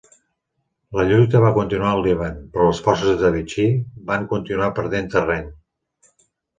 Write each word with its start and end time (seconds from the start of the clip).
La 0.99 1.05
lluita 1.09 1.41
va 1.43 1.51
continuar 1.57 1.91
al 1.97 2.01
Líban, 2.09 2.41
però 2.55 2.67
les 2.71 2.81
forces 2.89 3.21
de 3.27 3.33
Vichy 3.39 3.69
van 4.11 4.29
continuar 4.35 4.75
perdent 4.83 5.15
terreny. 5.19 5.51